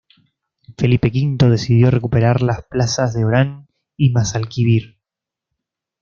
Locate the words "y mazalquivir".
3.95-4.97